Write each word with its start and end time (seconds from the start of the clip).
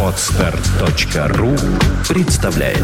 Отстар.ру 0.00 1.56
представляет 2.08 2.78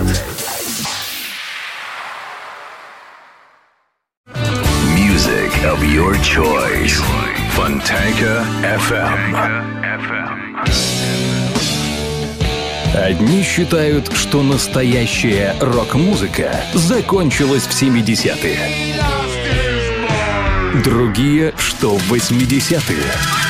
Music 4.97 5.53
of 5.63 5.81
your 5.85 6.19
choice. 6.23 7.01
Fontanka 7.55 8.45
FM. 8.63 9.37
Одни 12.93 13.45
считают, 13.45 14.11
что 14.13 14.43
настоящая 14.43 15.55
рок-музыка 15.61 16.65
закончилась 16.75 17.63
в 17.63 17.81
70-е. 17.81 18.59
Другие, 20.83 21.53
что 21.57 21.97
в 21.97 22.13
80-е. 22.13 23.50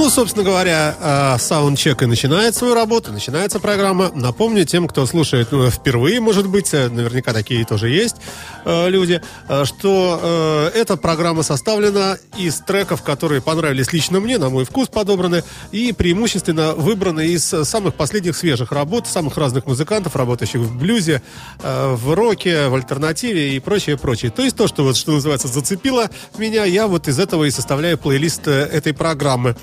Ну, 0.00 0.08
собственно 0.08 0.46
говоря, 0.46 0.96
э, 0.98 1.38
саундчек 1.38 2.00
и 2.00 2.06
начинает 2.06 2.54
свою 2.54 2.72
работу, 2.72 3.12
начинается 3.12 3.60
программа. 3.60 4.10
Напомню 4.14 4.64
тем, 4.64 4.88
кто 4.88 5.04
слушает 5.04 5.52
ну, 5.52 5.68
впервые, 5.68 6.20
может 6.20 6.46
быть, 6.48 6.72
э, 6.72 6.88
наверняка 6.88 7.34
такие 7.34 7.66
тоже 7.66 7.90
есть 7.90 8.16
э, 8.64 8.88
люди, 8.88 9.20
что 9.64 10.70
эта 10.74 10.96
программа 10.96 11.42
составлена 11.42 12.16
из 12.38 12.60
треков, 12.60 13.02
которые 13.02 13.42
понравились 13.42 13.92
лично 13.92 14.20
мне, 14.20 14.38
на 14.38 14.48
мой 14.48 14.64
вкус 14.64 14.88
подобраны, 14.88 15.44
и 15.70 15.92
преимущественно 15.92 16.72
выбраны 16.72 17.26
из 17.26 17.44
самых 17.44 17.94
последних 17.94 18.38
свежих 18.38 18.72
работ, 18.72 19.06
самых 19.06 19.36
разных 19.36 19.66
музыкантов, 19.66 20.16
работающих 20.16 20.62
в 20.62 20.78
блюзе, 20.78 21.20
в 21.62 22.14
роке, 22.14 22.68
в 22.68 22.74
альтернативе 22.74 23.54
и 23.54 23.60
прочее, 23.60 23.98
прочее. 23.98 24.30
То 24.30 24.42
есть 24.42 24.56
то, 24.56 24.66
что, 24.66 24.82
вот, 24.82 24.96
что 24.96 25.12
называется, 25.12 25.48
зацепило 25.48 26.08
меня, 26.38 26.64
я 26.64 26.86
вот 26.86 27.06
из 27.06 27.18
этого 27.18 27.44
и 27.44 27.50
составляю 27.50 27.98
плейлист 27.98 28.48
этой 28.48 28.94
программы. 28.94 29.56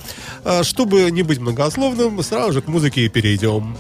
А, 0.44 0.64
чтобы 0.64 1.10
не 1.12 1.24
быть 1.24 1.40
многословным, 1.40 2.22
сразу 2.24 2.54
же 2.54 2.62
к 2.62 2.68
музыке 2.68 3.06
и 3.06 3.10
перейдем. 3.10 3.76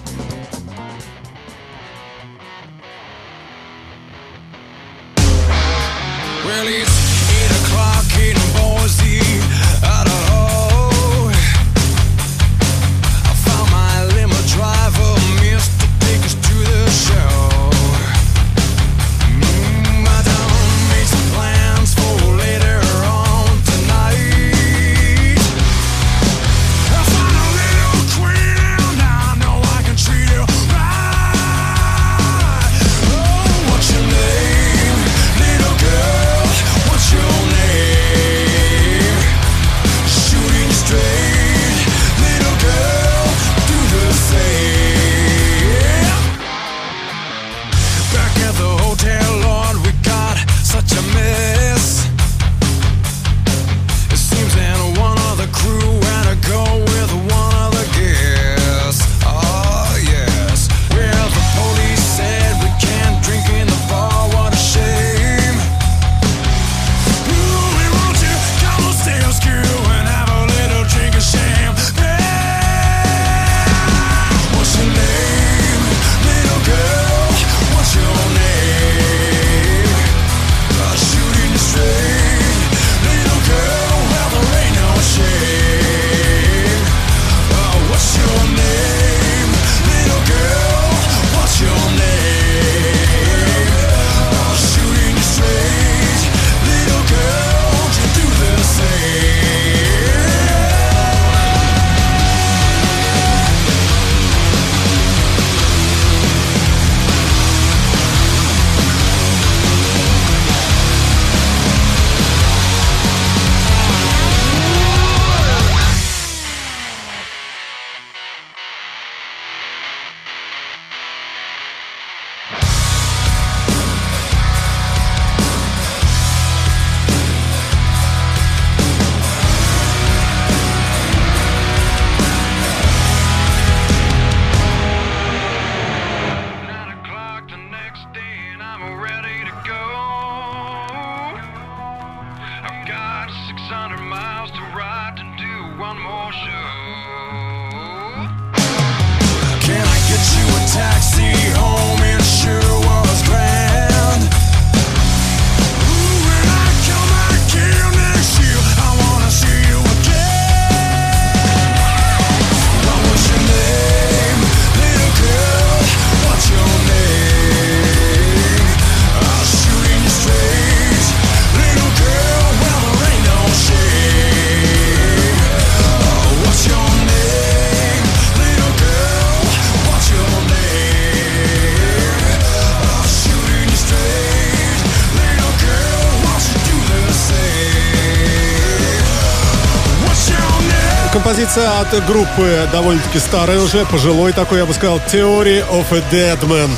Композиция 191.47 191.79
от 191.79 192.05
группы 192.05 192.67
довольно-таки 192.71 193.19
старой 193.19 193.57
уже, 193.57 193.85
пожилой 193.85 194.33
такой, 194.33 194.59
я 194.59 194.65
бы 194.65 194.73
сказал, 194.73 194.97
Theory 194.97 195.63
of 195.69 195.85
a 195.91 196.03
Dead 196.11 196.39
Man. 196.41 196.69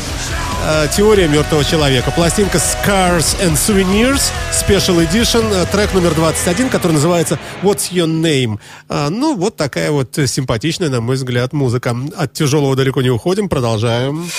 Э, 0.66 0.88
теория 0.96 1.28
мертвого 1.28 1.64
человека. 1.64 2.12
Пластинка 2.12 2.58
Scars 2.58 3.40
and 3.42 3.54
Souvenirs 3.54 4.32
Special 4.52 5.08
Edition, 5.08 5.52
э, 5.54 5.66
трек 5.72 5.94
номер 5.94 6.14
21, 6.14 6.70
который 6.70 6.94
называется 6.94 7.40
What's 7.64 7.92
Your 7.92 8.08
Name. 8.08 8.60
Э, 8.90 9.10
ну, 9.10 9.36
вот 9.36 9.56
такая 9.56 9.92
вот 9.92 10.18
симпатичная, 10.28 10.90
на 10.90 11.02
мой 11.02 11.16
взгляд, 11.16 11.54
музыка. 11.54 11.96
От 12.16 12.34
тяжелого 12.34 12.76
далеко 12.76 13.02
не 13.02 13.10
уходим. 13.10 13.50
Продолжаем. 13.50 14.30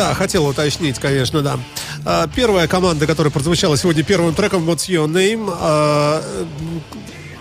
Да, 0.00 0.14
хотел 0.14 0.46
уточнить, 0.46 0.98
конечно, 0.98 1.42
да. 1.42 1.60
А, 2.06 2.26
первая 2.26 2.66
команда, 2.66 3.06
которая 3.06 3.30
прозвучала 3.30 3.76
сегодня 3.76 4.02
первым 4.02 4.34
треком, 4.34 4.66
What's 4.66 4.88
Your 4.88 5.06
Name, 5.06 5.54
а, 5.60 6.22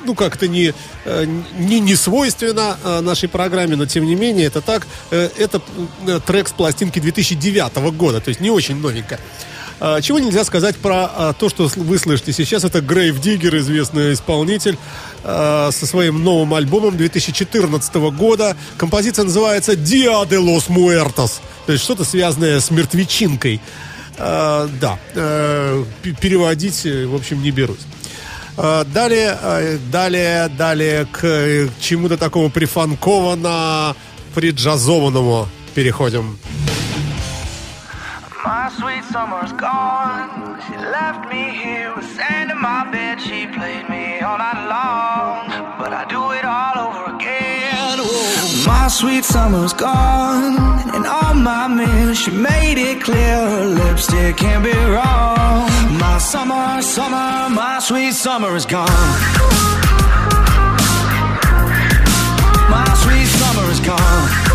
ну, 0.03 0.13
как-то 0.13 0.49
не, 0.49 0.73
э, 1.05 1.25
не, 1.57 1.79
не 1.79 1.95
свойственно 1.95 2.77
а, 2.83 2.99
нашей 2.99 3.29
программе, 3.29 3.77
но 3.77 3.85
тем 3.85 4.05
не 4.05 4.15
менее, 4.15 4.47
это 4.47 4.59
так. 4.59 4.87
Э, 5.09 5.29
это 5.37 5.61
трек 6.27 6.49
с 6.49 6.51
пластинки 6.51 6.99
2009 6.99 7.77
года, 7.93 8.19
то 8.19 8.27
есть 8.27 8.41
не 8.41 8.51
очень 8.51 8.75
новенько. 8.75 9.21
Чего 9.79 10.19
нельзя 10.19 10.43
сказать 10.43 10.75
про 10.75 11.33
то, 11.39 11.47
что 11.47 11.69
вы 11.75 11.97
слышите 11.97 12.33
сейчас. 12.33 12.63
Это 12.63 12.81
Грейв 12.81 13.19
Диггер, 13.21 13.57
известный 13.57 14.13
исполнитель, 14.13 14.77
со 15.23 15.71
своим 15.71 16.23
новым 16.23 16.53
альбомом 16.53 16.97
2014 16.97 17.95
года. 18.11 18.57
Композиция 18.77 19.23
называется 19.23 19.73
«Dia 19.73 20.27
de 20.27 20.37
los 20.37 20.67
Muertos». 20.67 21.39
То 21.65 21.73
есть 21.73 21.83
что-то 21.85 22.03
связанное 22.03 22.59
с 22.59 22.71
мертвечинкой. 22.71 23.61
Э, 24.19 24.67
да, 24.81 24.99
э, 25.15 25.85
переводить, 26.19 26.83
в 26.83 27.15
общем, 27.15 27.41
не 27.41 27.51
берусь. 27.51 27.79
Э, 28.57 28.83
далее, 28.93 29.79
далее, 29.91 30.49
далее 30.49 31.07
к 31.11 31.69
чему-то 31.79 32.17
такому 32.17 32.49
прифанкованно 32.49 33.95
приджазованному 34.35 35.47
переходим. 35.73 36.37
My 38.45 38.69
sweet 38.69 39.03
summer's 39.03 39.51
gone. 39.51 40.61
She 40.65 40.77
left 40.77 41.29
me 41.29 41.49
here 41.49 41.93
with 41.93 42.05
sand 42.15 42.51
in 42.51 42.61
my 42.61 42.89
bed. 42.89 43.19
She 43.19 43.45
played 43.47 43.89
me 43.89 44.21
all 44.21 44.37
night 44.37 44.65
long. 44.69 45.77
But 45.77 45.91
I 45.91 46.05
do 46.07 46.31
it 46.31 46.45
all 46.45 46.87
over 46.87 47.15
again. 47.15 47.99
My 48.65 48.87
sweet 48.87 49.25
summer's 49.25 49.73
gone. 49.73 50.55
And 50.95 51.05
on 51.05 51.43
my 51.43 51.67
mirror, 51.67 52.15
she 52.15 52.31
made 52.31 52.77
it 52.77 53.01
clear 53.01 53.35
her 53.35 53.65
lipstick 53.65 54.37
can't 54.37 54.63
be 54.63 54.71
wrong. 54.71 55.67
My 55.99 56.17
summer, 56.17 56.81
summer, 56.81 57.53
my 57.53 57.79
sweet 57.81 58.13
summer 58.13 58.55
is 58.55 58.65
gone. 58.65 58.87
My 62.71 62.87
sweet 63.03 63.27
summer 63.27 63.69
is 63.69 63.81
gone. 63.81 64.48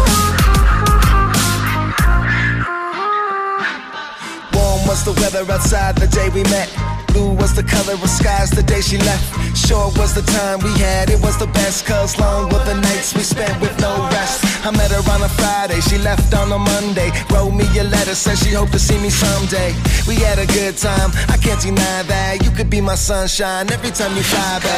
Was 4.94 5.02
the 5.02 5.20
weather 5.20 5.42
outside 5.50 5.96
the 5.96 6.06
day 6.06 6.28
we 6.28 6.44
met. 6.54 6.70
Blue 7.08 7.32
was 7.42 7.52
the 7.52 7.64
color 7.64 7.94
of 7.94 8.08
skies 8.08 8.50
the 8.50 8.62
day 8.62 8.80
she 8.80 8.96
left. 8.98 9.26
Short 9.56 9.98
was 9.98 10.14
the 10.14 10.22
time 10.38 10.60
we 10.60 10.70
had, 10.78 11.10
it 11.10 11.20
was 11.20 11.36
the 11.36 11.48
best. 11.48 11.84
Cause 11.84 12.16
long 12.20 12.44
were 12.50 12.64
the 12.64 12.78
nights 12.88 13.12
we 13.12 13.22
spent 13.22 13.60
with 13.60 13.74
no 13.80 13.92
rest. 14.14 14.36
I 14.64 14.70
met 14.70 14.90
her 14.92 15.02
on 15.14 15.20
a 15.22 15.28
Friday, 15.40 15.80
she 15.80 15.98
left 15.98 16.32
on 16.34 16.52
a 16.52 16.58
Monday. 16.58 17.10
Wrote 17.32 17.54
me 17.60 17.66
a 17.76 17.82
letter, 17.82 18.14
said 18.14 18.38
she 18.38 18.50
hoped 18.54 18.72
to 18.72 18.78
see 18.78 18.98
me 18.98 19.10
someday. 19.10 19.74
We 20.06 20.14
had 20.26 20.38
a 20.38 20.46
good 20.46 20.76
time, 20.76 21.10
I 21.28 21.38
can't 21.38 21.60
deny 21.60 22.02
that. 22.12 22.44
You 22.44 22.50
could 22.52 22.70
be 22.70 22.80
my 22.80 22.94
sunshine 22.94 23.72
every 23.72 23.90
time 23.90 24.14
you 24.16 24.22
fly 24.22 24.60
by. 24.62 24.74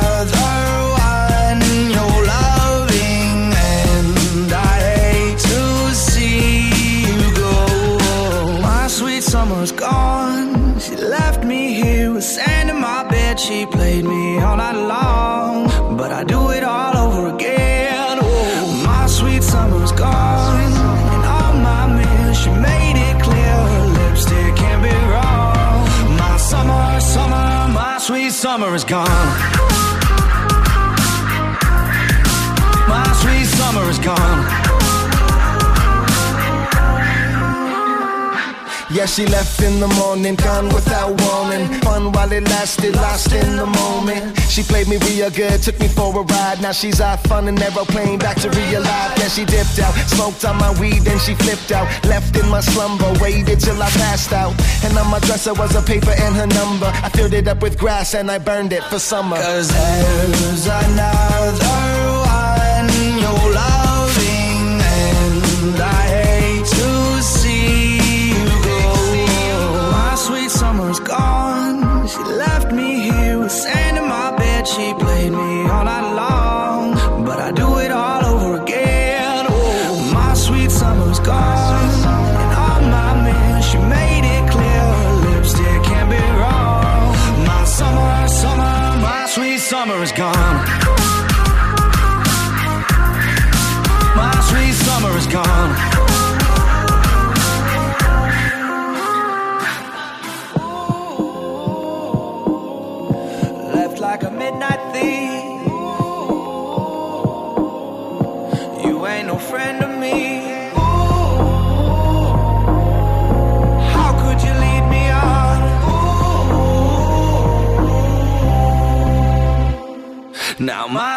Cause 0.00 0.79
was 9.60 9.72
gone. 9.72 10.80
She 10.80 10.96
left 10.96 11.44
me 11.44 11.74
here 11.74 12.14
with 12.14 12.24
sand 12.24 12.70
in 12.70 12.80
my 12.80 13.02
bed. 13.08 13.38
She 13.38 13.66
played 13.66 14.04
me 14.06 14.40
all 14.40 14.56
night 14.56 14.78
long, 14.94 15.96
but 15.98 16.10
I 16.12 16.24
do 16.24 16.50
it 16.50 16.64
all 16.64 16.96
over 16.96 17.34
again. 17.34 18.18
Oh, 18.22 18.82
my 18.86 19.06
sweet 19.06 19.42
summer's 19.42 19.92
gone, 19.92 20.72
and 21.14 21.24
on 21.40 21.62
my 21.62 21.84
mirror, 21.98 22.34
she 22.34 22.50
made 22.50 22.96
it 23.08 23.22
clear 23.22 23.54
her 23.72 23.86
lipstick 23.98 24.56
can't 24.56 24.82
be 24.82 24.96
wrong. 25.12 26.16
My 26.16 26.36
summer, 26.38 27.00
summer, 27.00 27.46
my 27.80 27.98
sweet 27.98 28.32
summer 28.32 28.74
is 28.74 28.84
gone. 28.84 29.28
My 32.88 33.08
sweet 33.20 33.46
summer 33.58 33.84
is 33.90 33.98
gone. 33.98 34.39
Yeah, 38.92 39.06
she 39.06 39.24
left 39.24 39.62
in 39.62 39.78
the 39.78 39.86
morning, 39.86 40.34
gone 40.34 40.66
without 40.74 41.14
warning. 41.22 41.68
Fun 41.80 42.10
while 42.10 42.32
it 42.32 42.42
lasted, 42.42 42.96
lost 42.96 43.32
in 43.32 43.56
the 43.56 43.66
moment. 43.66 44.36
She 44.50 44.64
played 44.64 44.88
me 44.88 44.96
real 45.06 45.30
good, 45.30 45.62
took 45.62 45.78
me 45.78 45.86
for 45.86 46.10
a 46.10 46.22
ride. 46.22 46.60
Now 46.60 46.72
she's 46.72 47.00
off 47.00 47.30
on 47.30 47.46
an 47.46 47.62
aeroplane, 47.62 48.18
back 48.18 48.36
to 48.38 48.50
real 48.50 48.82
life. 48.82 49.16
Yeah, 49.16 49.28
she 49.28 49.44
dipped 49.44 49.78
out, 49.78 49.94
smoked 50.10 50.44
on 50.44 50.56
my 50.56 50.72
weed, 50.80 51.02
then 51.02 51.20
she 51.20 51.34
flipped 51.36 51.70
out. 51.70 51.86
Left 52.04 52.36
in 52.36 52.48
my 52.48 52.60
slumber, 52.60 53.12
waited 53.20 53.60
till 53.60 53.80
I 53.80 53.90
passed 53.90 54.32
out. 54.32 54.54
And 54.82 54.98
on 54.98 55.08
my 55.08 55.20
dresser 55.20 55.54
was 55.54 55.76
a 55.76 55.82
paper 55.82 56.10
and 56.10 56.34
her 56.34 56.48
number. 56.48 56.86
I 56.86 57.10
filled 57.10 57.34
it 57.34 57.46
up 57.46 57.62
with 57.62 57.78
grass 57.78 58.14
and 58.14 58.28
I 58.28 58.38
burned 58.38 58.72
it 58.72 58.82
for 58.84 58.98
summer. 58.98 59.36
Cause 59.36 59.68
there's 59.68 60.66
another 60.66 61.89
left 72.70 72.76
me 72.76 73.00
here 73.00 73.38
with 73.38 73.52
sand 73.52 73.96
in 73.96 74.04
my 74.08 74.36
bed. 74.36 74.66
She 74.66 74.92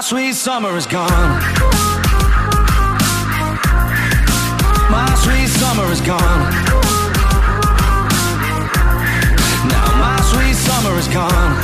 sweet 0.04 0.36
summer 0.36 0.76
is 0.76 0.86
gone. 0.86 1.40
My 4.92 5.10
sweet 5.24 5.48
summer 5.48 5.90
is 5.94 6.02
gone. 6.02 6.42
Now 9.72 9.88
my 10.04 10.18
sweet 10.32 10.56
summer 10.56 11.00
is 11.00 11.08
gone. 11.08 11.56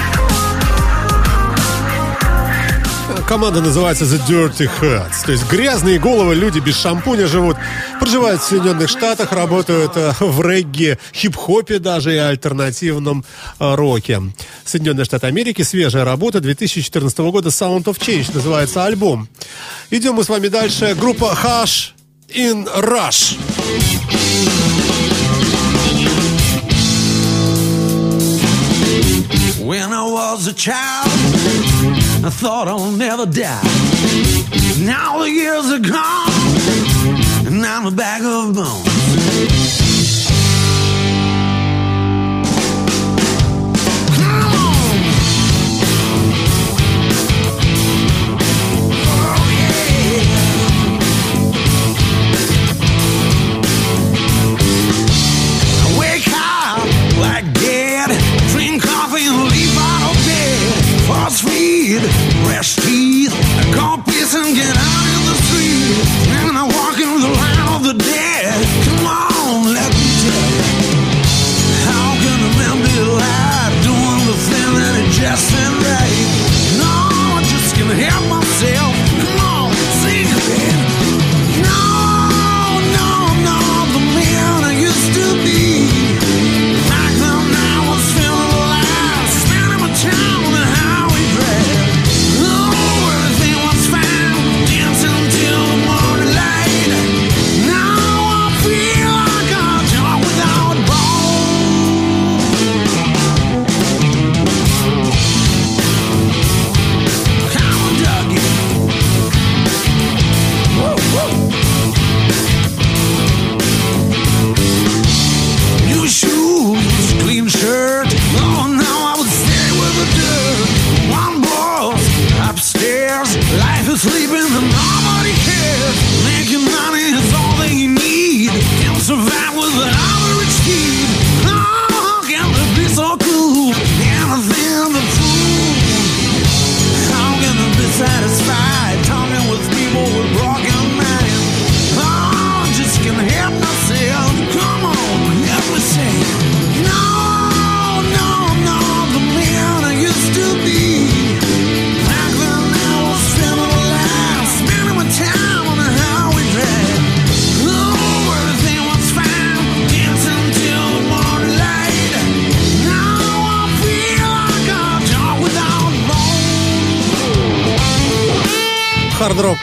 Команда 3.28 3.62
называется 3.62 4.06
The 4.06 4.20
Dirty 4.28 4.70
Heads, 4.82 5.26
то 5.26 5.32
есть 5.32 5.48
грязные 5.52 6.00
головы, 6.00 6.34
люди 6.34 6.60
без 6.60 6.78
шампуня 6.80 7.28
живут, 7.28 7.58
проживают 8.10 8.42
в 8.42 8.46
Соединенных 8.46 8.90
Штатах, 8.90 9.32
работают 9.34 9.92
э, 9.96 10.14
в 10.20 10.42
регге, 10.42 10.98
хип-хопе 11.14 11.78
даже 11.78 12.16
и 12.16 12.18
альтернативном 12.18 13.24
э, 13.60 13.76
роке. 13.76 14.20
Соединенные 14.66 15.06
Штаты 15.06 15.28
Америки, 15.28 15.62
свежая 15.62 16.06
работа 16.06 16.40
2014 16.40 17.20
года 17.20 17.50
Sound 17.50 17.84
of 17.84 18.00
Change 18.00 18.34
называется 18.34 18.86
альбом. 18.86 19.28
Идем 19.92 20.16
мы 20.16 20.24
с 20.24 20.30
вами 20.30 20.48
дальше. 20.48 20.96
Группа 21.00 21.38
Hush 21.44 21.92
in 22.30 22.68
Rush. 22.82 23.38
When 29.62 29.94
I 29.94 30.04
was 30.04 30.48
a 30.48 30.54
child, 30.54 31.12
I 32.26 32.32
thought 32.32 32.68
I'll 32.68 32.90
never 32.90 33.28
die. 33.28 33.62
Now 34.80 35.20
the 35.20 35.30
years 35.30 35.70
are 35.72 35.78
gone, 35.78 36.39
I'm 37.80 37.88
a 37.88 37.92
bag 37.92 38.22
of 38.26 38.56
bones. 38.56 38.89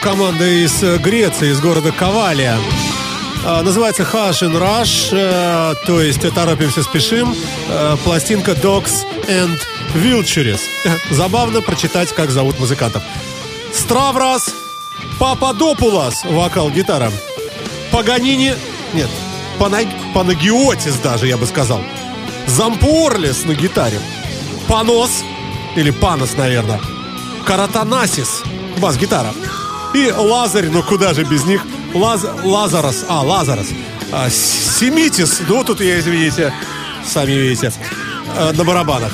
Команда 0.07 0.47
из 0.47 0.81
э, 0.83 0.99
Греции, 0.99 1.51
из 1.51 1.59
города 1.59 1.91
Кавалия. 1.91 2.57
А, 3.43 3.61
называется 3.61 4.03
Hush 4.03 4.41
and 4.41 4.57
Rush, 4.57 5.09
э, 5.11 5.73
то 5.85 6.01
есть 6.01 6.21
торопимся, 6.33 6.81
спешим. 6.81 7.35
Э, 7.67 7.97
пластинка 8.05 8.51
Dogs 8.51 9.03
and 9.27 9.59
Вилчерес. 9.95 10.61
Забавно 11.11 11.61
прочитать, 11.61 12.13
как 12.13 12.31
зовут 12.31 12.57
музыкантов. 12.57 13.03
Страврас 13.73 14.49
Пападопулас, 15.19 16.23
вокал, 16.23 16.69
гитара. 16.69 17.11
Паганини, 17.91 18.55
нет, 18.93 19.09
Панаг... 19.59 19.87
Панагиотис 20.13 20.95
даже, 21.03 21.27
я 21.27 21.35
бы 21.35 21.45
сказал. 21.45 21.81
Зампуорлес 22.45 23.43
на 23.43 23.55
гитаре. 23.55 23.99
Панос, 24.69 25.25
или 25.75 25.91
Панос, 25.91 26.37
наверное. 26.37 26.79
Каратанасис, 27.45 28.43
бас-гитара. 28.77 29.33
И 29.97 30.11
Лазарь, 30.11 30.69
ну 30.69 30.83
куда 30.83 31.15
же 31.15 31.23
без 31.23 31.43
них? 31.45 31.65
Лаз... 31.95 32.23
Лазарос, 32.43 33.03
а, 33.09 33.23
Лазарос. 33.23 33.65
А, 34.11 34.29
Семитис, 34.29 35.41
ну 35.49 35.63
тут 35.63 35.81
я, 35.81 35.99
извините, 35.99 36.53
сами 37.03 37.31
видите, 37.31 37.73
э, 38.37 38.51
на 38.51 38.63
барабанах. 38.63 39.11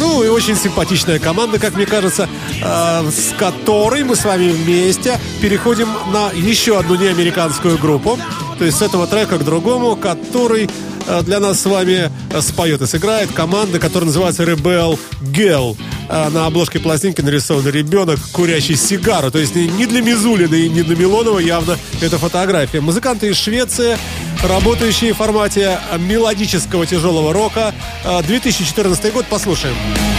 Ну 0.00 0.24
и 0.24 0.28
очень 0.28 0.56
симпатичная 0.56 1.20
команда, 1.20 1.60
как 1.60 1.76
мне 1.76 1.86
кажется, 1.86 2.28
э, 2.60 3.10
с 3.10 3.32
которой 3.38 4.02
мы 4.02 4.16
с 4.16 4.24
вами 4.24 4.50
вместе 4.50 5.20
переходим 5.40 5.88
на 6.12 6.32
еще 6.32 6.80
одну 6.80 6.96
неамериканскую 6.96 7.78
группу. 7.78 8.18
То 8.58 8.64
есть 8.64 8.78
с 8.78 8.82
этого 8.82 9.06
трека 9.06 9.38
к 9.38 9.44
другому, 9.44 9.94
который 9.94 10.68
э, 11.06 11.22
для 11.22 11.38
нас 11.38 11.60
с 11.60 11.66
вами 11.66 12.10
споет 12.40 12.82
и 12.82 12.86
сыграет 12.86 13.30
команда, 13.30 13.78
которая 13.78 14.06
называется 14.06 14.42
Rebel 14.42 14.98
Girl. 15.20 15.76
Э, 16.12 16.28
На 16.28 16.46
обложке 16.46 16.78
пластинки 16.78 17.22
нарисован 17.22 17.66
ребенок, 17.68 18.20
курящий 18.32 18.76
сигару. 18.76 19.30
То 19.30 19.38
есть 19.38 19.54
не 19.54 19.86
для 19.86 20.02
Мизулина 20.02 20.54
и 20.54 20.68
не 20.68 20.82
для 20.82 20.94
Милонова 20.94 21.38
явно 21.38 21.78
эта 22.02 22.18
фотография. 22.18 22.80
Музыканты 22.80 23.28
из 23.28 23.36
Швеции, 23.38 23.96
работающие 24.42 25.14
в 25.14 25.16
формате 25.16 25.78
мелодического 25.98 26.86
тяжелого 26.86 27.32
рока. 27.32 27.74
Э, 28.04 28.22
2014 28.22 29.10
год, 29.12 29.24
послушаем. 29.26 29.74
Living 29.74 30.11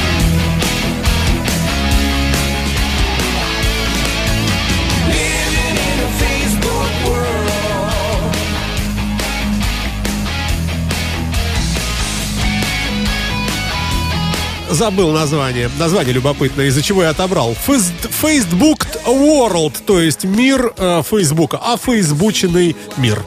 Забыл 14.74 15.12
название. 15.12 15.70
Название 15.78 16.14
любопытное, 16.14 16.66
из-за 16.66 16.82
чего 16.82 17.04
я 17.04 17.10
отобрал. 17.10 17.54
Facebook 17.54 18.88
World, 19.06 19.84
то 19.86 20.00
есть 20.02 20.24
мир 20.24 20.74
э, 20.76 21.04
Фейсбука, 21.08 21.60
а 21.62 21.78
фейсбученный 21.78 22.76
мир. 22.98 23.24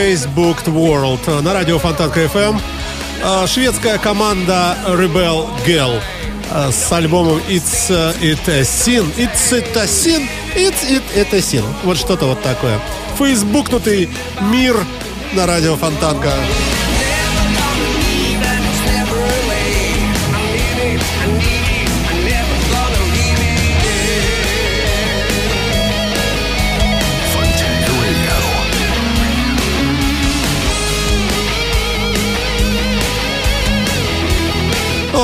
In 0.00 0.16
the 0.16 0.28
Facebook 0.30 0.66
World 0.68 1.42
на 1.42 1.52
радио 1.52 1.78
Фонтанка 1.78 2.20
FM. 2.20 2.60
Э, 3.22 3.46
Шведская 3.46 3.98
команда 3.98 4.76
Rebel 4.86 5.46
Girl 5.66 6.00
э, 6.52 6.70
с 6.70 6.92
альбомом 6.92 7.40
It's 7.48 7.90
э, 7.90 8.14
It 8.20 8.48
a 8.48 8.62
Sin. 8.62 9.06
It's 9.16 9.52
It 9.52 9.76
a 9.76 9.84
Sin. 9.84 10.28
It's 10.54 10.88
It 10.88 11.02
это 11.14 11.36
Sin. 11.36 11.64
Вот 11.84 11.98
что-то 11.98 12.26
вот 12.26 12.42
такое. 12.42 12.78
Фейсбукнутый 13.18 14.08
мир 14.40 14.76
на 15.34 15.46
радио 15.46 15.76
Фонтанка. 15.76 16.32
Never 16.32 16.79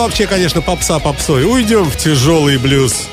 вообще, 0.07 0.29
конечно, 0.29 0.63
попса 0.63 1.01
попсой. 1.01 1.45
Уйдем 1.45 1.83
в 1.83 1.97
тяжелый 1.97 2.59
блюз. 2.59 3.09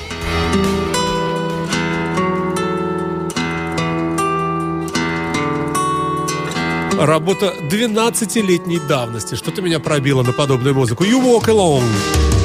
Работа 6.99 7.51
12-летней 7.71 8.79
давности. 8.87 9.33
Что-то 9.33 9.63
меня 9.63 9.79
пробило 9.79 10.21
на 10.21 10.33
подобную 10.33 10.75
музыку. 10.75 11.03
You 11.03 11.19
walk 11.19 11.45
alone. 11.47 12.42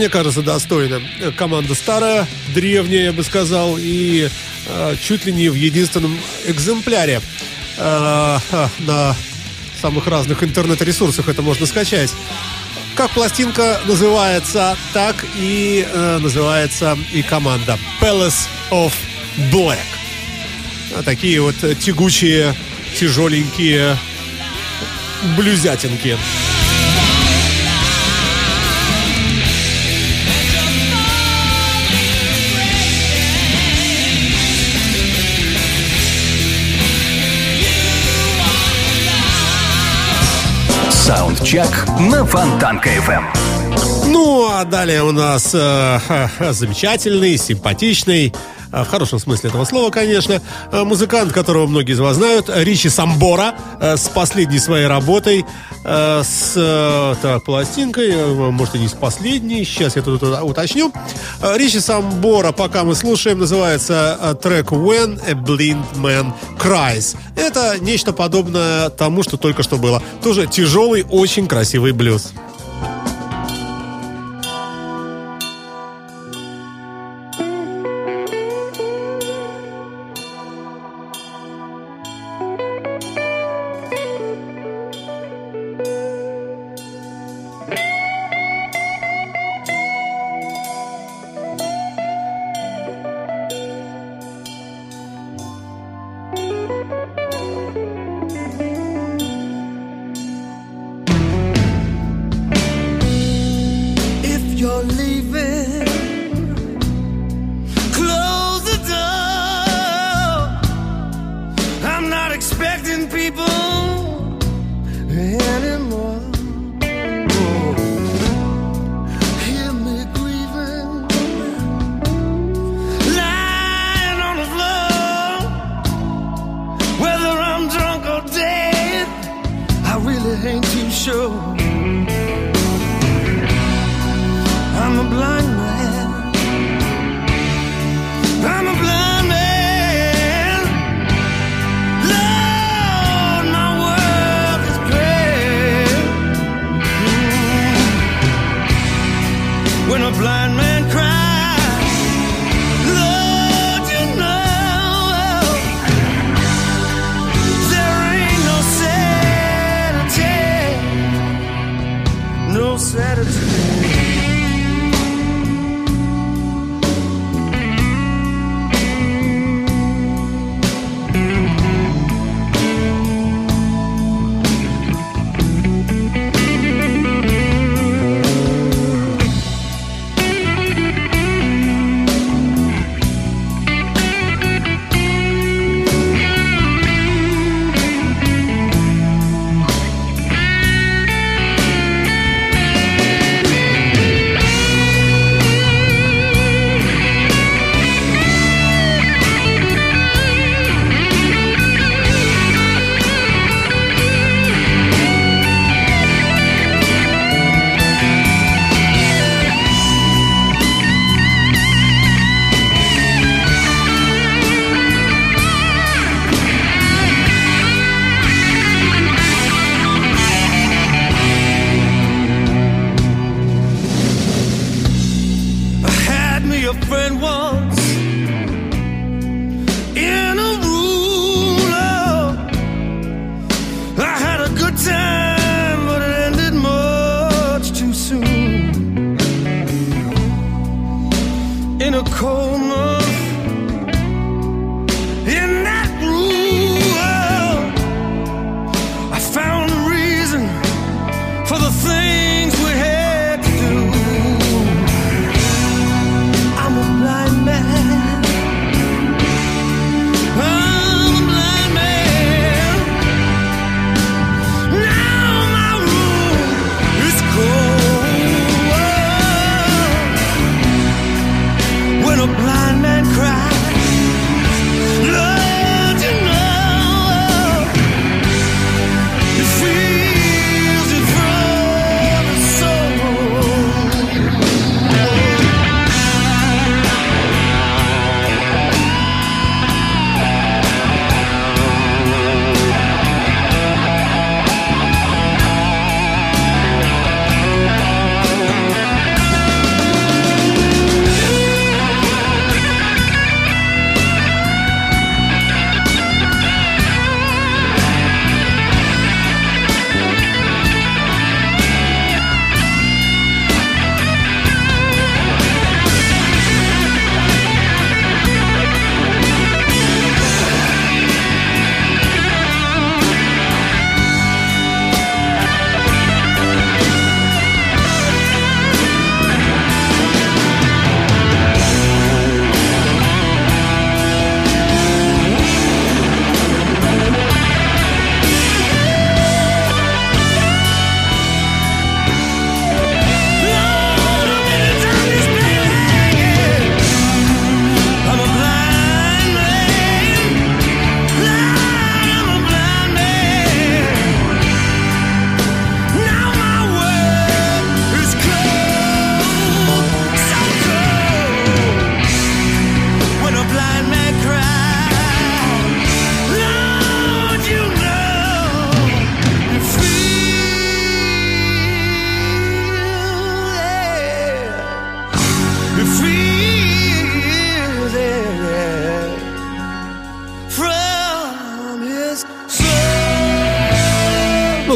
Мне 0.00 0.08
кажется, 0.08 0.40
достойно. 0.40 1.02
Команда 1.36 1.74
старая, 1.74 2.26
древняя, 2.54 3.04
я 3.04 3.12
бы 3.12 3.22
сказал, 3.22 3.76
и 3.78 4.30
э, 4.66 4.96
чуть 4.98 5.26
ли 5.26 5.32
не 5.32 5.50
в 5.50 5.54
единственном 5.54 6.18
экземпляре 6.46 7.20
э, 7.76 8.38
на 8.78 9.16
самых 9.78 10.06
разных 10.06 10.42
интернет-ресурсах 10.42 11.28
это 11.28 11.42
можно 11.42 11.66
скачать. 11.66 12.14
Как 12.94 13.10
пластинка 13.10 13.78
называется, 13.84 14.74
так 14.94 15.22
и 15.36 15.86
э, 15.86 16.18
называется 16.18 16.96
и 17.12 17.20
команда 17.22 17.78
Palace 18.00 18.48
of 18.70 18.94
Black. 19.52 19.76
А 20.96 21.02
такие 21.02 21.42
вот 21.42 21.56
тягучие, 21.78 22.54
тяжеленькие 22.98 23.98
блюзятинки. 25.36 26.16
Саундчек 41.40 41.86
на 42.10 42.24
Фонтанка 42.26 42.90
FM. 42.90 43.24
Ну, 44.08 44.50
а 44.52 44.64
далее 44.64 45.02
у 45.02 45.10
нас 45.10 45.54
э, 45.54 45.98
замечательный, 46.50 47.38
симпатичный, 47.38 48.34
в 48.72 48.84
хорошем 48.86 49.18
смысле 49.18 49.50
этого 49.50 49.64
слова, 49.64 49.90
конечно, 49.90 50.40
э, 50.72 50.84
музыкант, 50.84 51.32
которого 51.32 51.66
многие 51.66 51.92
из 51.92 52.00
вас 52.00 52.16
знают, 52.16 52.50
Ричи 52.52 52.88
Самбора, 52.88 53.54
э, 53.80 53.96
с 53.96 54.08
последней 54.08 54.58
своей 54.58 54.86
работой, 54.86 55.44
с 55.82 57.16
так, 57.22 57.42
пластинкой, 57.44 58.14
может 58.50 58.74
и 58.74 58.78
не 58.78 58.88
с 58.88 58.92
последней, 58.92 59.64
сейчас 59.64 59.96
я 59.96 60.02
тут 60.02 60.22
уточню. 60.22 60.92
Ричи 61.42 61.80
Самбора, 61.80 62.52
пока 62.52 62.84
мы 62.84 62.94
слушаем, 62.94 63.38
называется 63.38 64.38
трек 64.42 64.72
When 64.72 65.18
a 65.26 65.32
Blind 65.32 65.84
Man 65.94 66.32
Cries. 66.58 67.16
Это 67.34 67.76
нечто 67.80 68.12
подобное 68.12 68.90
тому, 68.90 69.22
что 69.22 69.38
только 69.38 69.62
что 69.62 69.78
было. 69.78 70.02
Тоже 70.22 70.46
тяжелый, 70.46 71.06
очень 71.08 71.46
красивый 71.46 71.92
блюз. 71.92 72.32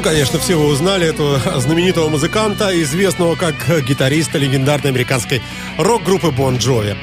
Конечно, 0.03 0.41
все 0.41 0.57
вы 0.57 0.67
узнали 0.67 1.07
этого 1.07 1.39
знаменитого 1.61 2.09
музыканта, 2.09 2.71
известного 2.83 3.37
как 3.37 3.55
гитариста 3.87 4.39
легендарной 4.39 4.91
американской 4.91 5.41
рок-группы 5.79 6.29
Bon 6.29 6.59
Jovi. 6.59 6.97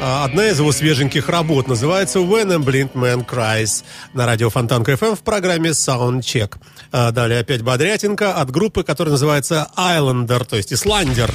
А, 0.00 0.24
Одна 0.24 0.46
из 0.46 0.58
его 0.58 0.72
свеженьких 0.72 1.28
работ 1.28 1.68
называется 1.68 2.20
«When 2.20 2.52
a 2.52 2.56
Blind 2.56 2.92
Man 2.94 3.26
Cries» 3.26 3.84
на 4.14 4.24
радио 4.24 4.48
Фонтанка 4.48 4.92
FM 4.92 5.16
в 5.16 5.20
программе 5.20 5.70
Soundcheck. 5.70 6.54
А, 6.90 7.10
Далее 7.10 7.40
опять 7.40 7.60
бодрятинка 7.60 8.32
от 8.32 8.50
группы, 8.50 8.82
которая 8.82 9.12
называется 9.12 9.68
Islander, 9.76 10.44
то 10.44 10.56
есть 10.56 10.72
Исландер. 10.72 11.30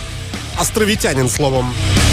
Островитянин, 0.58 1.30
словом. 1.30 1.74
Fontanka 1.74 2.13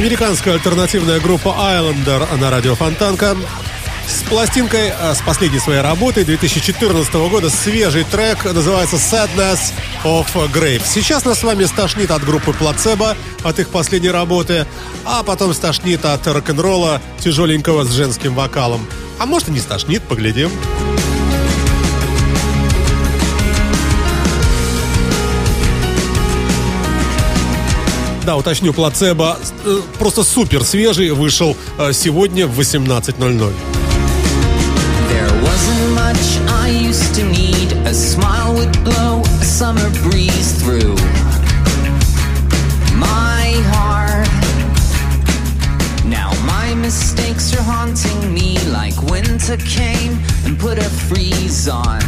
Американская 0.00 0.54
альтернативная 0.54 1.20
группа 1.20 1.48
Islander 1.50 2.38
на 2.38 2.48
радио 2.48 2.74
Фонтанка 2.74 3.36
с 4.08 4.22
пластинкой, 4.22 4.94
а, 4.98 5.14
с 5.14 5.20
последней 5.20 5.58
своей 5.58 5.82
работы 5.82 6.24
2014 6.24 7.28
года, 7.28 7.50
свежий 7.50 8.04
трек, 8.04 8.42
называется 8.46 8.96
Sadness 8.96 9.58
of 10.02 10.26
Grave. 10.54 10.80
Сейчас 10.86 11.26
нас 11.26 11.40
с 11.40 11.42
вами 11.42 11.64
стошнит 11.64 12.10
от 12.10 12.24
группы 12.24 12.54
Плацебо, 12.54 13.14
от 13.42 13.58
их 13.58 13.68
последней 13.68 14.10
работы, 14.10 14.66
а 15.04 15.22
потом 15.22 15.52
стошнит 15.52 16.02
от 16.06 16.26
рок-н-ролла 16.26 17.02
тяжеленького 17.18 17.84
с 17.84 17.90
женским 17.90 18.34
вокалом. 18.34 18.86
А 19.18 19.26
может 19.26 19.50
и 19.50 19.52
не 19.52 19.60
стошнит, 19.60 20.02
поглядим. 20.04 20.50
Да, 28.24 28.36
уточню, 28.36 28.72
плацебо 28.72 29.38
э, 29.64 29.80
просто 29.98 30.22
супер 30.24 30.62
свежий, 30.62 31.10
вышел 31.10 31.56
э, 31.78 31.92
сегодня 31.92 32.46
в 32.46 32.58
18.00. 32.60 33.52
There 35.08 35.32
wasn't 35.42 35.94
much 35.94 36.38
I 36.48 36.68
used 36.68 37.14
to 37.14 37.24
need. 37.24 37.72
A 37.86 37.94
smile 37.94 38.54
would 38.54 38.84
blow 38.84 39.22
a 39.40 39.44
summer 39.44 39.88
breeze 40.02 40.52
through 40.62 40.96
my 42.94 43.52
heart. 43.72 44.28
Now 46.04 46.30
my 46.44 46.74
mistakes 46.74 47.54
are 47.54 47.62
haunting 47.62 48.34
me 48.34 48.58
like 48.70 49.00
winter 49.10 49.56
came 49.56 50.18
and 50.44 50.58
put 50.58 50.78
a 50.78 50.90
freeze 51.08 51.68
on 51.68 52.00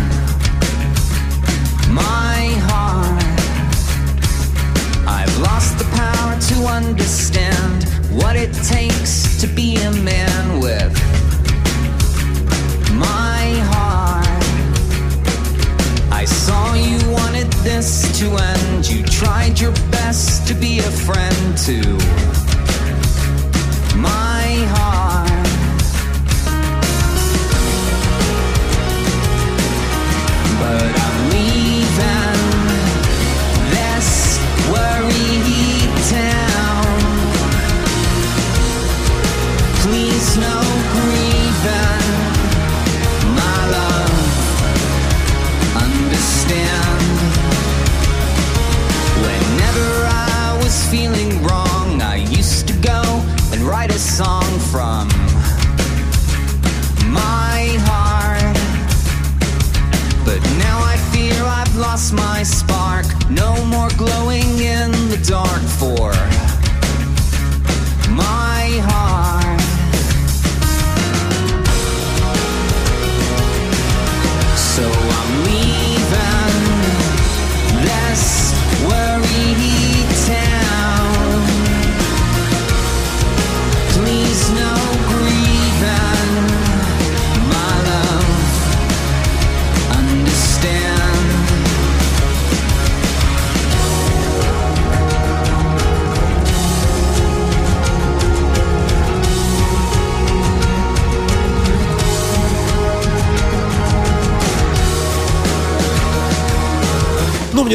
my 1.89 2.55
heart. 2.69 2.92
Lost 5.43 5.79
the 5.79 5.89
power 5.97 6.33
to 6.51 6.57
understand 6.67 7.85
what 8.11 8.37
it 8.37 8.53
takes 8.65 9.41
to 9.41 9.47
be 9.47 9.77
a 9.77 9.91
man 9.91 10.61
with 10.61 10.93
my 12.93 13.45
heart. 13.73 14.45
I 16.13 16.25
saw 16.25 16.75
you 16.75 16.99
wanted 17.11 17.53
this 17.65 17.91
to 18.21 18.27
end. 18.37 18.89
You 18.89 19.03
tried 19.05 19.59
your 19.59 19.73
best 19.91 20.47
to 20.49 20.55
be 20.55 20.79
a 20.79 20.93
friend 21.07 21.59
to 21.67 21.79
my 23.99 24.45
heart. 24.75 25.02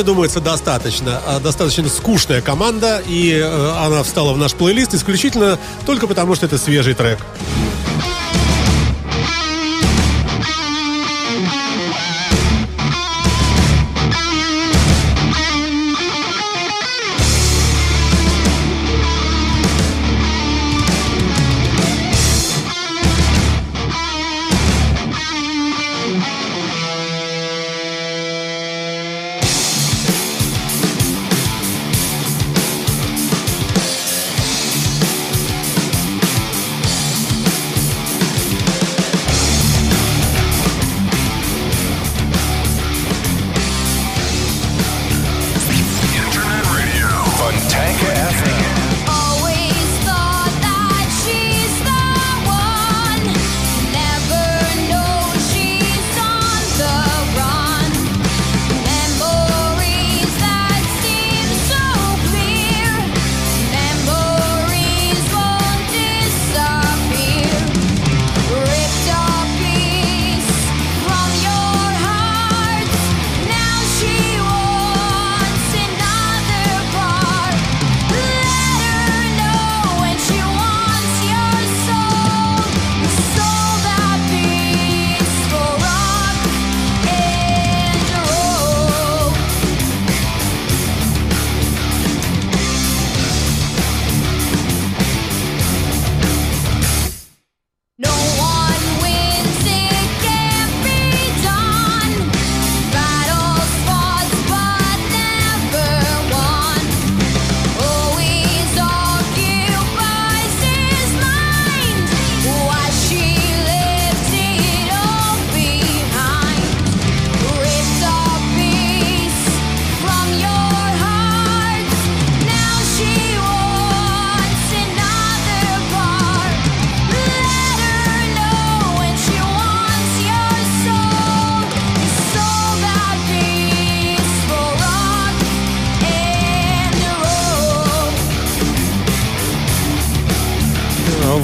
Думается, 0.07 0.39
достаточно. 0.39 1.21
А, 1.27 1.39
Достаточно 1.41 1.89
скучная 1.89 2.41
команда, 2.41 3.03
и 3.05 3.33
э, 3.33 3.71
она 3.77 4.03
встала 4.03 4.31
в 4.31 4.37
наш 4.37 4.53
плейлист 4.53 4.93
исключительно 4.93 5.59
только 5.85 6.07
потому, 6.07 6.33
что 6.33 6.45
это 6.45 6.57
свежий 6.57 6.93
трек. 6.93 7.19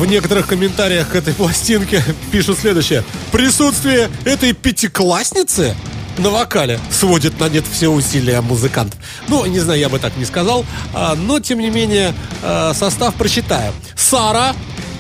В 0.04 0.06
некоторых 0.06 0.48
комментариях 0.48 1.12
к 1.12 1.16
этой 1.16 1.34
пластинке 1.34 2.04
пишут 2.30 2.60
следующее. 2.60 3.06
Присутствие 3.32 4.10
этой 4.26 4.52
пятиклассницы 4.52 5.78
на 6.18 6.30
вокале 6.30 6.78
сводит 6.92 7.40
на 7.40 7.48
нет 7.48 7.64
все 7.72 7.88
усилия 7.88 8.42
музыкантов. 8.42 9.00
Ну, 9.30 9.46
не 9.46 9.62
знаю, 9.62 9.80
я 9.80 9.88
бы 9.88 10.00
так 10.00 10.18
не 10.18 10.26
сказал, 10.26 10.66
а, 10.94 11.16
но, 11.16 11.40
тем 11.40 11.60
не 11.60 11.70
менее, 11.70 12.14
а, 12.42 12.74
состав 12.74 13.16
прочитаю. 13.16 13.72
Сара 13.96 14.54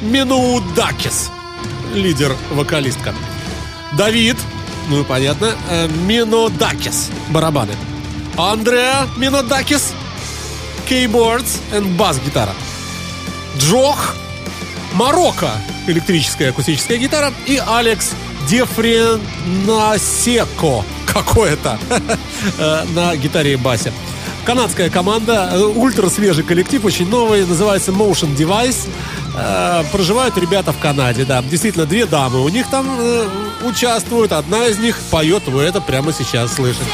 Менуудакис, 0.03 1.29
лидер-вокалистка. 1.93 3.13
Давид, 3.97 4.37
ну 4.87 5.01
и 5.01 5.03
понятно, 5.03 5.51
э, 5.69 5.89
Минодакис, 6.07 7.09
барабаны. 7.27 7.73
Андреа 8.37 9.05
Минодакис, 9.17 9.91
кейбордс 10.87 11.57
и 11.75 11.81
бас-гитара. 11.81 12.53
Джох 13.57 14.15
Марокко, 14.93 15.51
электрическая 15.87 16.49
акустическая 16.49 16.97
гитара, 16.97 17.31
и 17.47 17.61
Алекс 17.65 18.11
Дефренасеко, 18.47 20.83
какое-то, 21.07 21.79
э, 22.57 22.83
на 22.93 23.15
гитаре 23.15 23.53
и 23.53 23.55
басе. 23.55 23.93
Канадская 24.45 24.89
команда, 24.89 25.49
э, 25.53 25.63
ультра 25.63 26.09
свежий 26.09 26.43
коллектив, 26.43 26.83
очень 26.85 27.09
новый, 27.09 27.45
называется 27.45 27.91
Motion 27.91 28.35
Device. 28.35 28.87
Э, 29.35 29.83
Проживают 29.91 30.37
ребята 30.37 30.73
в 30.73 30.79
Канаде, 30.79 31.25
да. 31.25 31.41
Действительно, 31.41 31.85
две 31.85 32.05
дамы 32.05 32.43
у 32.43 32.49
них 32.49 32.69
там 32.69 32.87
участвуют. 33.63 34.31
Одна 34.31 34.67
из 34.67 34.77
них 34.77 34.97
поет, 35.09 35.47
вы 35.47 35.63
это 35.63 35.81
прямо 35.81 36.13
сейчас 36.13 36.53
слышите. 36.55 36.85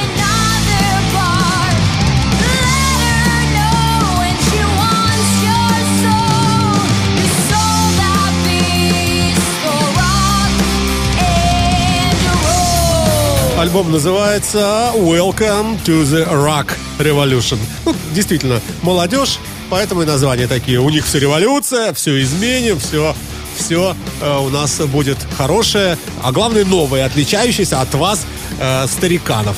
Альбом 13.69 13.91
называется 13.91 14.91
Welcome 14.95 15.77
to 15.85 16.01
the 16.01 16.27
Rock 16.27 16.71
Revolution. 16.97 17.59
Ну, 17.85 17.95
действительно, 18.15 18.61
молодежь, 18.81 19.37
поэтому 19.69 20.01
и 20.01 20.05
названия 20.05 20.47
такие. 20.47 20.79
У 20.79 20.89
них 20.89 21.05
все 21.05 21.19
революция, 21.19 21.93
все 21.93 22.19
изменим, 22.19 22.79
все 22.79 23.15
все 23.55 23.95
у 24.39 24.49
нас 24.49 24.79
будет 24.79 25.19
хорошее, 25.37 25.99
а 26.23 26.31
главное 26.31 26.65
новое, 26.65 27.05
отличающееся 27.05 27.79
от 27.79 27.93
вас, 27.93 28.25
э, 28.59 28.87
стариканов. 28.87 29.55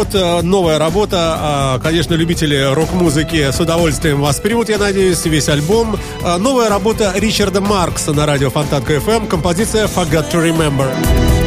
Вот 0.00 0.14
э, 0.14 0.40
новая 0.40 0.78
работа, 0.78 1.36
А, 1.38 1.78
конечно, 1.78 2.14
любители 2.14 2.56
рок-музыки 2.72 3.50
с 3.50 3.60
удовольствием 3.60 4.22
воспримут, 4.22 4.70
я 4.70 4.78
надеюсь, 4.78 5.26
весь 5.26 5.50
альбом. 5.50 5.98
А, 6.22 6.38
новая 6.38 6.70
работа 6.70 7.12
Ричарда 7.14 7.60
Маркса 7.60 8.14
на 8.14 8.24
радио 8.24 8.48
Фонтанка 8.48 8.94
FM, 8.94 9.26
композиция 9.26 9.86
Forgot 9.88 10.32
to 10.32 10.42
Remember. 10.42 11.39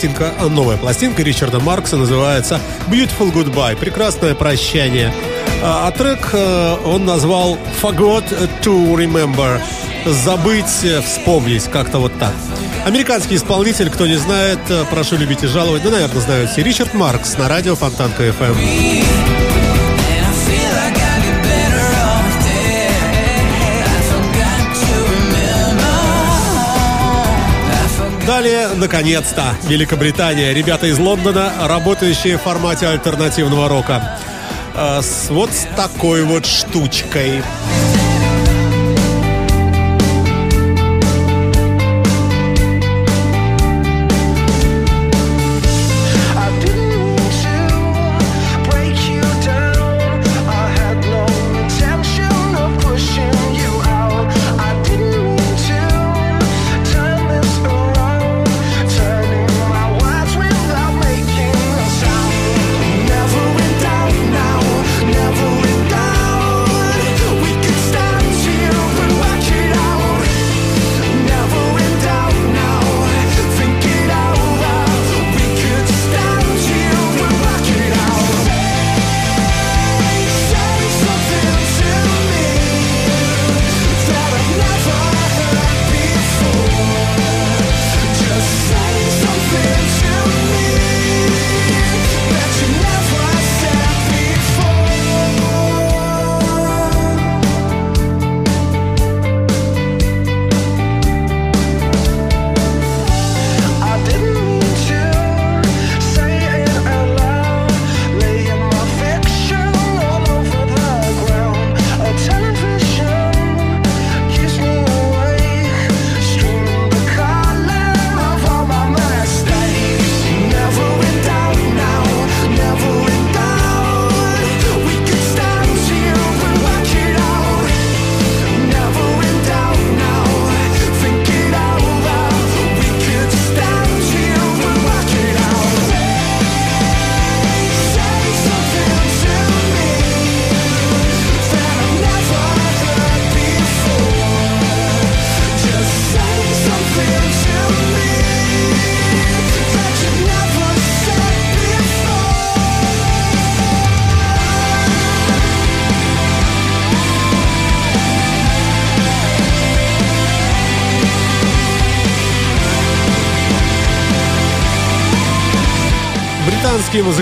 Пластинка, 0.00 0.32
а, 0.40 0.48
новая 0.48 0.78
пластинка 0.78 1.22
Ричарда 1.22 1.60
Маркса 1.60 1.98
называется 1.98 2.58
Beautiful 2.88 3.32
Goodbye, 3.34 3.76
прекрасное 3.76 4.34
прощание. 4.34 5.12
А, 5.62 5.88
а 5.88 5.90
трек 5.90 6.30
э, 6.32 6.76
он 6.86 7.04
назвал 7.04 7.58
Forgot 7.82 8.24
to 8.62 8.94
Remember, 8.94 9.60
забыть, 10.06 10.84
э, 10.84 11.02
вспомнить, 11.02 11.64
как-то 11.64 11.98
вот 11.98 12.18
так. 12.18 12.32
Американский 12.86 13.36
исполнитель, 13.36 13.90
кто 13.90 14.06
не 14.06 14.16
знает, 14.16 14.60
э, 14.70 14.84
прошу 14.90 15.18
любить 15.18 15.42
и 15.44 15.46
жаловать, 15.46 15.84
ну, 15.84 15.90
наверное, 15.90 16.22
знают 16.22 16.50
все. 16.50 16.62
Ричард 16.62 16.94
Маркс 16.94 17.36
на 17.36 17.48
радио 17.48 17.76
Фонтанка 17.76 18.22
FM. 18.22 18.99
Далее, 28.40 28.68
наконец-то, 28.68 29.54
Великобритания. 29.64 30.54
Ребята 30.54 30.86
из 30.86 30.98
Лондона, 30.98 31.52
работающие 31.60 32.38
в 32.38 32.40
формате 32.40 32.86
альтернативного 32.86 33.68
рока. 33.68 34.18
А, 34.74 35.02
с 35.02 35.28
вот 35.28 35.50
с 35.50 35.66
такой 35.76 36.22
вот 36.24 36.46
штучкой. 36.46 37.42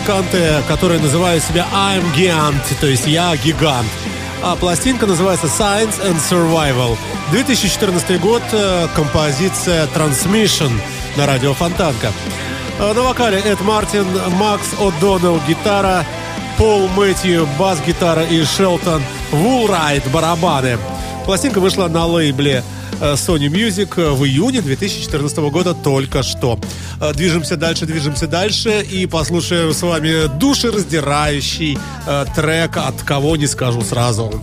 Музыканты, 0.08 0.62
которые 0.66 1.00
называют 1.00 1.44
себя 1.44 1.66
I'm 1.70 2.02
Giant, 2.14 2.62
то 2.80 2.86
есть 2.86 3.06
я 3.06 3.36
гигант. 3.36 3.88
А 4.42 4.56
пластинка 4.56 5.06
называется 5.06 5.48
Science 5.48 6.00
and 6.02 6.16
Survival. 6.18 6.96
2014 7.30 8.18
год, 8.18 8.42
э, 8.52 8.88
композиция 8.94 9.86
Transmission 9.88 10.70
на 11.16 11.26
радио 11.26 11.52
Фонтанка. 11.52 12.12
Э, 12.78 12.94
На 12.94 13.02
вокале 13.02 13.38
Эд 13.38 13.60
Мартин, 13.60 14.06
Макс 14.38 14.72
О'Доннелл 14.80 15.40
гитара, 15.46 16.06
Пол 16.56 16.88
Мэтью 16.88 17.46
бас-гитара 17.58 18.22
и 18.22 18.42
Шелтон 18.44 19.02
Вулрайт 19.30 20.06
барабаны. 20.10 20.78
Пластинка 21.26 21.60
вышла 21.60 21.88
на 21.88 22.06
лейбле 22.06 22.64
Sony 23.00 23.48
Music 23.48 23.94
э, 23.96 24.10
в 24.10 24.24
июне 24.24 24.60
2014 24.60 25.38
года 25.38 25.74
только 25.74 26.22
что. 26.22 26.58
Э, 27.00 27.12
Движемся 27.12 27.56
дальше, 27.56 27.86
движемся 27.86 28.26
дальше 28.26 28.82
и 28.90 29.06
послушаем 29.06 29.72
с 29.72 29.82
вами 29.82 30.26
душераздирающий 30.38 31.78
э, 32.06 32.24
трек 32.34 32.76
от 32.76 33.02
кого 33.02 33.36
не 33.36 33.46
скажу 33.46 33.82
сразу. 33.82 34.40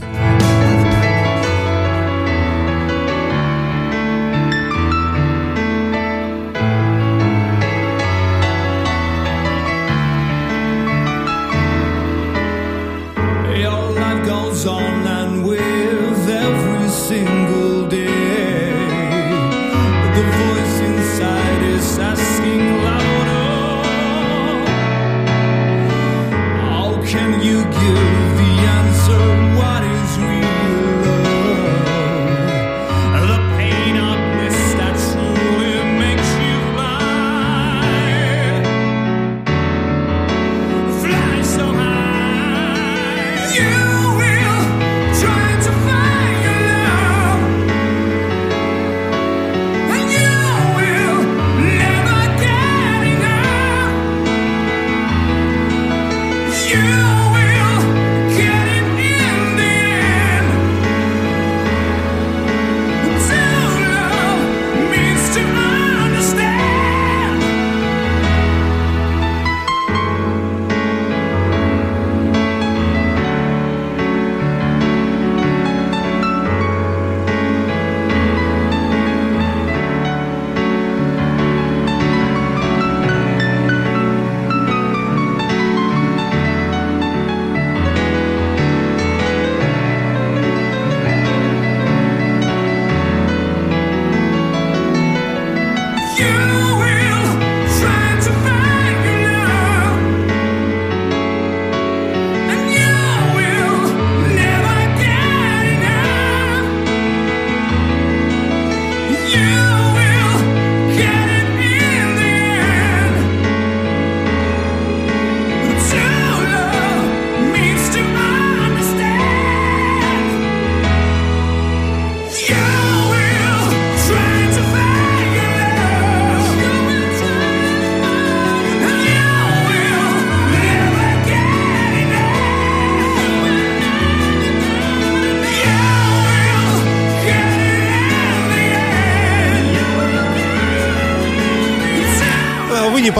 On 14.67 15.04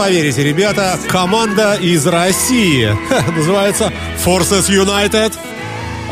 поверите, 0.06 0.44
ребята, 0.44 0.96
команда 1.08 1.74
из 1.74 2.06
России. 2.06 2.96
Называется 3.36 3.92
Forces 4.24 4.68
United. 4.68 5.32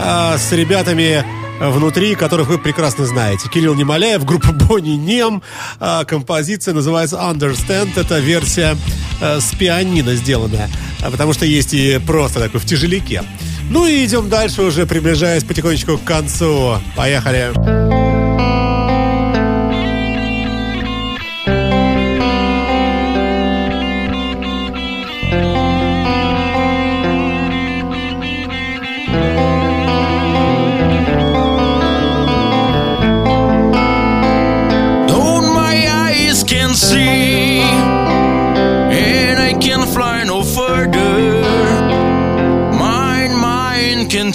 А, 0.00 0.36
с 0.36 0.50
ребятами 0.50 1.24
внутри, 1.60 2.16
которых 2.16 2.48
вы 2.48 2.58
прекрасно 2.58 3.06
знаете. 3.06 3.48
Кирилл 3.48 3.76
Немоляев, 3.76 4.24
группа 4.24 4.50
Бонни 4.50 4.96
Нем. 4.96 5.44
А, 5.78 6.04
композиция 6.04 6.74
называется 6.74 7.18
Understand. 7.18 7.90
Это 7.94 8.18
версия 8.18 8.76
э, 9.20 9.38
с 9.38 9.54
пианино 9.54 10.16
сделанная. 10.16 10.68
А, 11.00 11.12
Потому 11.12 11.32
что 11.32 11.46
есть 11.46 11.72
и 11.72 12.00
просто 12.04 12.40
такой 12.40 12.58
в 12.58 12.66
тяжелике. 12.66 13.22
Ну 13.70 13.86
и 13.86 14.04
идем 14.04 14.28
дальше, 14.28 14.62
уже 14.62 14.86
приближаясь 14.86 15.44
потихонечку 15.44 15.98
к 15.98 16.04
концу. 16.04 16.78
Поехали. 16.96 17.52
Though 17.54 17.83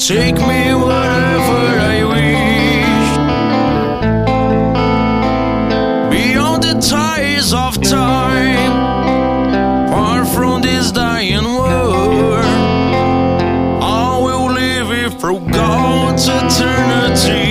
take 0.10 0.38
me 0.38 0.74
wherever 0.74 1.66
I 1.94 2.04
wish. 2.14 3.10
Beyond 6.10 6.64
the 6.64 6.74
ties 6.82 7.54
of 7.54 7.80
time, 7.80 8.72
far 9.92 10.26
from 10.26 10.64
this 10.64 10.92
dying 10.92 11.44
world, 11.44 12.44
I 13.84 14.20
will 14.24 14.52
live 14.52 14.90
it 14.90 15.14
for 15.22 15.40
God's 15.40 16.28
eternity. 16.28 17.49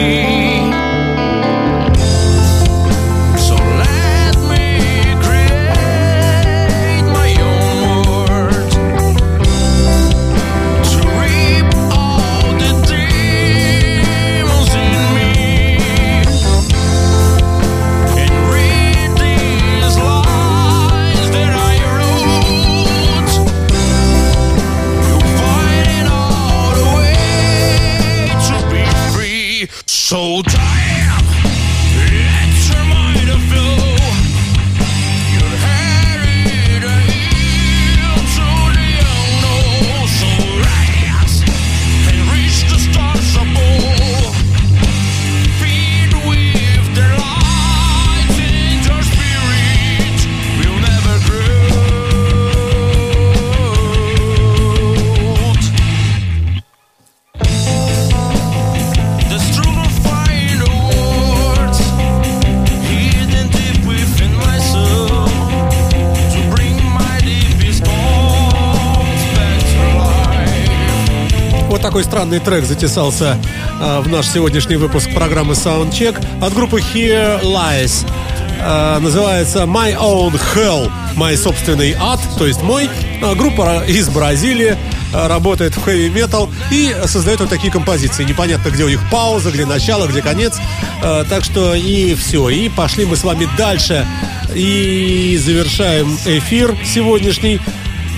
Такой 71.98 72.10
странный 72.12 72.38
трек 72.38 72.64
затесался 72.64 73.36
а, 73.80 74.00
в 74.02 74.08
наш 74.08 74.28
сегодняшний 74.28 74.76
выпуск 74.76 75.12
программы 75.12 75.54
Soundcheck 75.54 76.16
от 76.40 76.54
группы 76.54 76.78
Here 76.78 77.42
Lies. 77.42 78.06
А, 78.60 79.00
называется 79.00 79.64
My 79.64 79.96
Own 79.98 80.40
Hell, 80.54 80.92
мой 81.16 81.36
собственный 81.36 81.96
ад, 81.98 82.20
то 82.38 82.46
есть 82.46 82.62
мой. 82.62 82.88
А, 83.20 83.34
группа 83.34 83.82
из 83.88 84.08
Бразилии 84.10 84.76
работает 85.12 85.76
в 85.76 85.82
хэви 85.82 86.08
метал 86.08 86.48
и 86.70 86.94
создает 87.06 87.40
вот 87.40 87.48
такие 87.48 87.72
композиции. 87.72 88.22
Непонятно, 88.22 88.70
где 88.70 88.84
у 88.84 88.88
них 88.88 89.00
пауза, 89.10 89.50
где 89.50 89.66
начало, 89.66 90.06
где 90.06 90.22
конец. 90.22 90.56
Так 91.00 91.42
что 91.42 91.74
и 91.74 92.14
все. 92.14 92.48
И 92.48 92.68
пошли 92.68 93.06
мы 93.06 93.16
с 93.16 93.24
вами 93.24 93.48
дальше. 93.56 94.06
И 94.54 95.36
завершаем 95.42 96.16
эфир 96.26 96.76
сегодняшний 96.84 97.58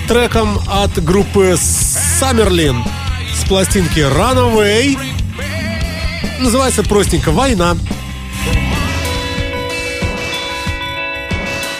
треком 0.07 0.59
от 0.67 1.03
группы 1.03 1.55
Summerlin 1.55 2.83
с 3.41 3.43
пластинки 3.45 3.99
Runaway. 3.99 4.97
Называется 6.39 6.83
простенько 6.83 7.31
«Война». 7.31 7.75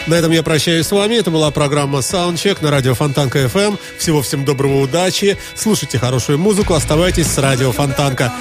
На 0.06 0.14
этом 0.14 0.32
я 0.32 0.42
прощаюсь 0.42 0.86
с 0.86 0.92
вами. 0.92 1.14
Это 1.14 1.30
была 1.30 1.50
программа 1.50 2.00
Soundcheck 2.00 2.58
на 2.60 2.70
радио 2.70 2.94
Фонтанка 2.94 3.38
FM. 3.44 3.78
Всего 3.98 4.22
всем 4.22 4.44
доброго, 4.44 4.80
удачи. 4.80 5.38
Слушайте 5.54 5.98
хорошую 5.98 6.38
музыку, 6.38 6.74
оставайтесь 6.74 7.28
с 7.28 7.38
радио 7.38 7.70
Фонтанка. 7.72 8.32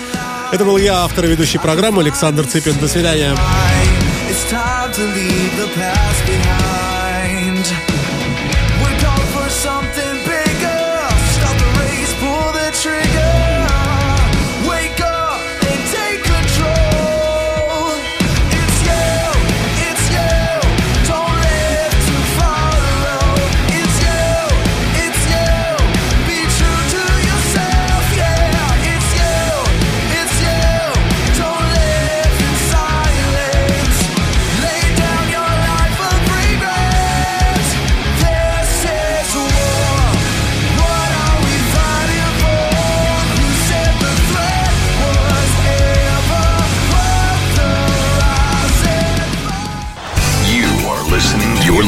Это 0.52 0.66
был 0.66 0.78
я, 0.78 1.04
автор 1.04 1.26
и 1.26 1.28
ведущий 1.30 1.60
программы 1.60 2.02
Александр 2.02 2.46
Цыпин. 2.46 2.78
До 2.80 2.88
свидания. 2.88 3.36